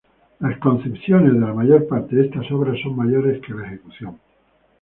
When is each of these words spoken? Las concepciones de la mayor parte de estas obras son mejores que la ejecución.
Las 0.39 0.57
concepciones 0.57 1.31
de 1.31 1.39
la 1.39 1.53
mayor 1.53 1.87
parte 1.87 2.15
de 2.15 2.25
estas 2.25 2.51
obras 2.53 2.75
son 2.81 2.97
mejores 2.97 3.39
que 3.45 3.53
la 3.53 3.67
ejecución. 3.67 4.17